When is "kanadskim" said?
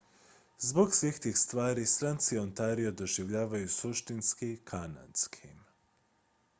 4.73-5.63